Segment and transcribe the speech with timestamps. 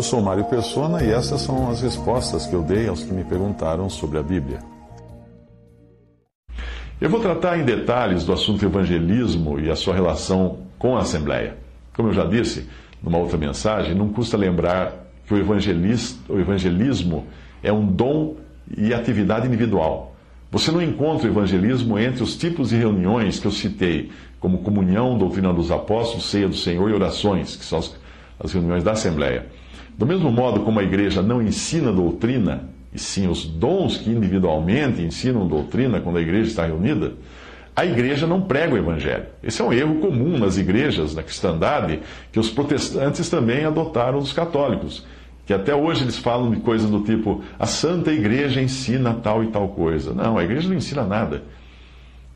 [0.00, 3.22] Eu sou Mário Persona e essas são as respostas que eu dei aos que me
[3.22, 4.60] perguntaram sobre a Bíblia.
[6.98, 11.58] Eu vou tratar em detalhes do assunto evangelismo e a sua relação com a Assembleia.
[11.94, 12.66] Como eu já disse
[13.02, 17.26] numa outra mensagem, não custa lembrar que o, o evangelismo
[17.62, 18.36] é um dom
[18.74, 20.16] e atividade individual.
[20.50, 24.10] Você não encontra o evangelismo entre os tipos de reuniões que eu citei,
[24.40, 27.94] como comunhão, doutrina dos apóstolos, ceia do Senhor e orações, que são as,
[28.42, 29.60] as reuniões da Assembleia.
[29.96, 35.02] Do mesmo modo como a igreja não ensina doutrina, e sim os dons que individualmente
[35.02, 37.12] ensinam doutrina quando a igreja está reunida,
[37.76, 39.26] a igreja não prega o evangelho.
[39.42, 42.00] Esse é um erro comum nas igrejas, na cristandade,
[42.32, 45.04] que os protestantes também adotaram dos católicos
[45.50, 49.48] que até hoje eles falam de coisas do tipo a Santa Igreja ensina tal e
[49.48, 50.14] tal coisa.
[50.14, 51.42] Não, a igreja não ensina nada.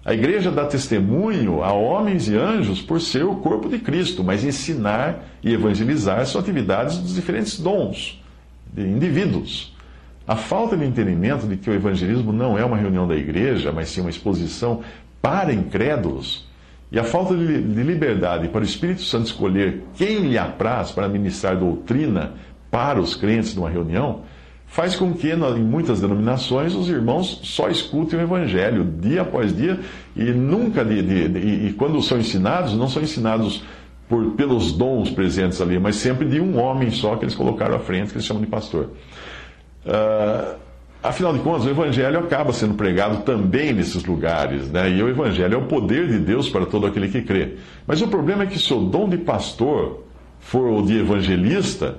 [0.04, 4.44] A igreja dá testemunho a homens e anjos por ser o corpo de Cristo, mas
[4.44, 8.22] ensinar e evangelizar são atividades dos diferentes dons
[8.72, 9.74] de indivíduos.
[10.28, 13.88] A falta de entendimento de que o evangelismo não é uma reunião da igreja, mas
[13.88, 14.82] sim uma exposição
[15.22, 16.46] para incrédulos,
[16.92, 21.56] e a falta de liberdade para o Espírito Santo escolher quem lhe apraz para ministrar
[21.56, 22.34] doutrina
[22.70, 24.20] para os crentes numa reunião,
[24.74, 29.78] faz com que, em muitas denominações, os irmãos só escutem o Evangelho dia após dia
[30.16, 33.62] e nunca, de, de, de, e quando são ensinados, não são ensinados
[34.08, 37.78] por, pelos dons presentes ali, mas sempre de um homem só que eles colocaram à
[37.78, 38.90] frente, que eles chamam de pastor.
[39.86, 40.58] Uh,
[41.00, 44.90] afinal de contas, o Evangelho acaba sendo pregado também nesses lugares, né?
[44.90, 47.58] e o Evangelho é o poder de Deus para todo aquele que crê.
[47.86, 50.02] Mas o problema é que se o dom de pastor
[50.40, 51.96] for o de evangelista,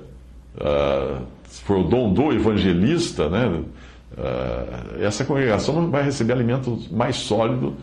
[1.48, 7.16] se for o dom do evangelista, né, uh, essa congregação não vai receber alimento mais
[7.16, 7.74] sólido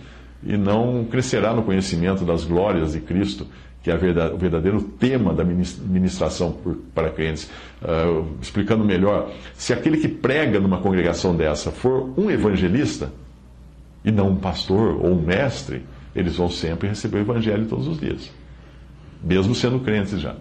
[0.44, 3.48] e não crescerá no conhecimento das glórias de Cristo,
[3.82, 6.58] que é o verdadeiro tema da ministração
[6.94, 7.50] para crentes.
[7.82, 13.12] Uh, explicando melhor, se aquele que prega numa congregação dessa for um evangelista,
[14.06, 15.82] e não um pastor ou um mestre,
[16.16, 18.30] eles vão sempre receber o evangelho todos os dias,
[19.24, 20.36] mesmo sendo crentes já.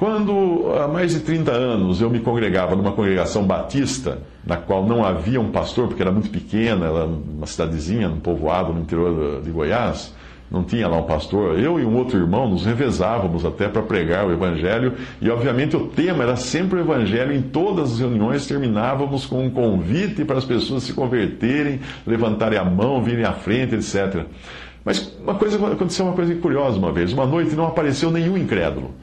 [0.00, 5.04] Quando, há mais de 30 anos, eu me congregava numa congregação batista, na qual não
[5.04, 9.50] havia um pastor, porque era muito pequena, era uma cidadezinha, um povoado no interior de
[9.50, 10.14] Goiás,
[10.50, 11.58] não tinha lá um pastor.
[11.58, 15.88] Eu e um outro irmão nos revezávamos até para pregar o Evangelho, e obviamente o
[15.88, 17.34] tema era sempre o Evangelho.
[17.34, 22.64] Em todas as reuniões terminávamos com um convite para as pessoas se converterem, levantarem a
[22.64, 24.24] mão, virem à frente, etc.
[24.82, 27.12] Mas uma coisa, aconteceu uma coisa curiosa uma vez.
[27.12, 28.94] Uma noite não apareceu nenhum incrédulo.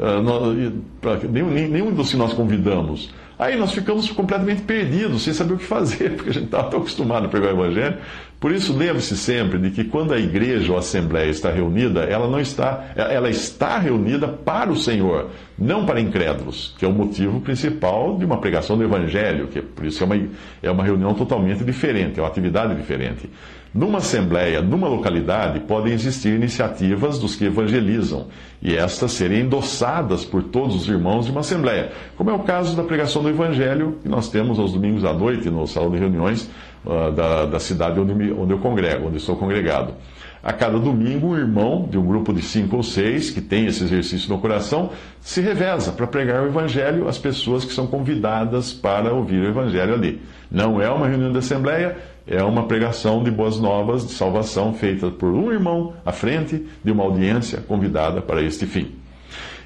[0.00, 3.12] Uh, nenhum, nenhum dos que nós convidamos.
[3.38, 6.80] Aí nós ficamos completamente perdidos, sem saber o que fazer, porque a gente estava tão
[6.80, 7.96] acostumado a pregar o Evangelho.
[8.38, 12.28] Por isso, lembre-se sempre de que quando a igreja ou a assembleia está reunida, ela
[12.28, 15.28] não está, ela está reunida para o Senhor,
[15.58, 19.84] não para incrédulos, que é o motivo principal de uma pregação do Evangelho, que por
[19.84, 20.28] isso é uma,
[20.62, 23.28] é uma reunião totalmente diferente, é uma atividade diferente.
[23.72, 28.26] Numa assembleia, numa localidade, podem existir iniciativas dos que evangelizam
[28.60, 32.76] e estas serem endossadas por todos os irmãos de uma assembleia, como é o caso
[32.76, 36.50] da pregação do Evangelho que nós temos aos domingos à noite no salão de reuniões
[36.84, 39.94] da, da cidade onde, me, onde eu congrego, onde estou congregado.
[40.42, 43.84] A cada domingo, um irmão de um grupo de cinco ou seis que tem esse
[43.84, 44.90] exercício no coração
[45.20, 49.92] se reveza para pregar o Evangelho às pessoas que são convidadas para ouvir o Evangelho
[49.92, 50.22] ali.
[50.50, 55.10] Não é uma reunião de assembleia, é uma pregação de boas novas de salvação feita
[55.10, 58.99] por um irmão à frente de uma audiência convidada para este fim.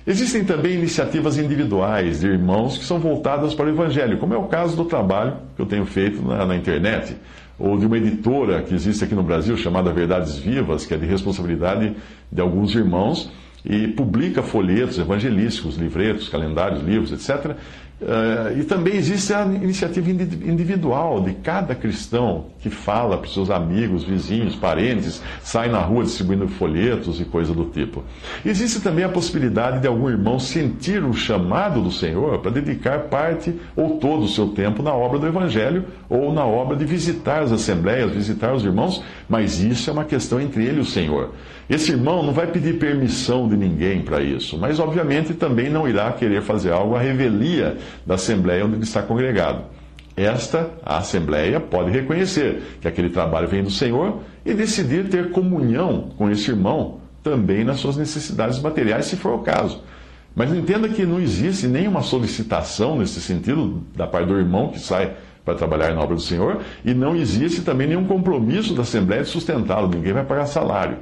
[0.06, 4.44] Existem também iniciativas individuais de irmãos que são voltadas para o Evangelho, como é o
[4.44, 7.16] caso do trabalho que eu tenho feito na, na internet,
[7.58, 11.06] ou de uma editora que existe aqui no Brasil chamada Verdades Vivas, que é de
[11.06, 11.96] responsabilidade
[12.30, 13.30] de alguns irmãos
[13.64, 17.56] e publica folhetos evangelísticos, livretos, calendários, livros, etc.,
[18.04, 23.48] Uh, e também existe a iniciativa individual de cada cristão que fala para os seus
[23.48, 28.04] amigos, vizinhos, parentes, sai na rua distribuindo folhetos e coisa do tipo.
[28.44, 33.58] Existe também a possibilidade de algum irmão sentir o chamado do Senhor para dedicar parte
[33.74, 37.52] ou todo o seu tempo na obra do Evangelho ou na obra de visitar as
[37.52, 41.32] assembleias, visitar os irmãos, mas isso é uma questão entre ele e o Senhor.
[41.70, 46.12] Esse irmão não vai pedir permissão de ninguém para isso, mas obviamente também não irá
[46.12, 49.64] querer fazer algo à revelia da assembleia onde ele está congregado.
[50.16, 56.10] Esta, a assembleia, pode reconhecer que aquele trabalho vem do Senhor e decidir ter comunhão
[56.16, 59.82] com esse irmão também nas suas necessidades materiais, se for o caso.
[60.34, 65.16] Mas entenda que não existe nenhuma solicitação nesse sentido da parte do irmão que sai
[65.44, 69.28] para trabalhar na obra do Senhor, e não existe também nenhum compromisso da Assembleia de
[69.28, 70.96] sustentá-lo, ninguém vai pagar salário.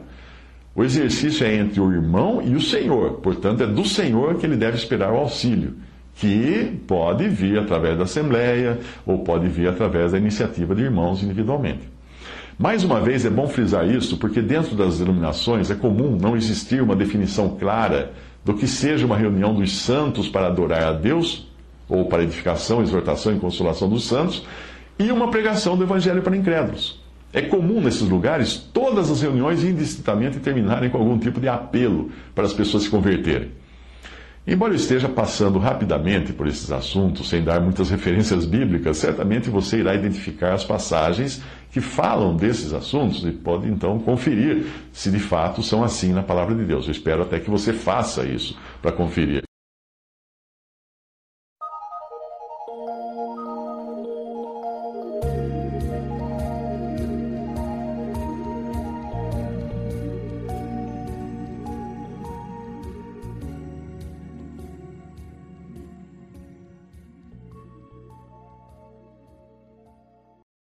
[0.74, 4.56] O exercício é entre o irmão e o Senhor, portanto, é do Senhor que ele
[4.56, 5.74] deve esperar o auxílio,
[6.14, 11.92] que pode vir através da Assembleia ou pode vir através da iniciativa de irmãos individualmente.
[12.58, 16.82] Mais uma vez, é bom frisar isso, porque dentro das denominações é comum não existir
[16.82, 18.12] uma definição clara
[18.44, 21.48] do que seja uma reunião dos santos para adorar a Deus,
[21.88, 24.46] ou para edificação, exortação e consolação dos santos,
[24.98, 27.02] e uma pregação do Evangelho para incrédulos.
[27.32, 32.44] É comum nesses lugares todas as reuniões indistintamente terminarem com algum tipo de apelo para
[32.44, 33.50] as pessoas se converterem.
[34.44, 39.78] Embora eu esteja passando rapidamente por esses assuntos, sem dar muitas referências bíblicas, certamente você
[39.78, 41.40] irá identificar as passagens
[41.70, 46.56] que falam desses assuntos e pode então conferir se de fato são assim na palavra
[46.56, 46.86] de Deus.
[46.86, 49.44] Eu espero até que você faça isso para conferir.